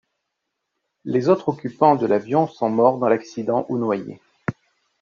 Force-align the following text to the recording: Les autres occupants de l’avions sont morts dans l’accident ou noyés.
Les 1.05 1.29
autres 1.29 1.49
occupants 1.49 1.95
de 1.95 2.07
l’avions 2.07 2.47
sont 2.47 2.71
morts 2.71 2.97
dans 2.97 3.07
l’accident 3.07 3.67
ou 3.69 3.77
noyés. 3.77 4.19